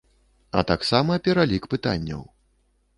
А 0.59 0.63
таксама 0.71 1.19
пералік 1.29 1.71
пытанняў. 1.77 2.29